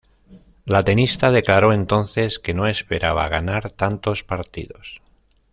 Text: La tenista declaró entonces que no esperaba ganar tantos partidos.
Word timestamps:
La 0.65 0.81
tenista 0.83 1.29
declaró 1.31 1.71
entonces 1.73 2.39
que 2.39 2.55
no 2.55 2.65
esperaba 2.67 3.27
ganar 3.29 3.69
tantos 3.69 4.23
partidos. 4.23 4.99